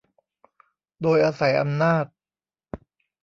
[1.01, 2.05] โดยอาศัยอำนาจ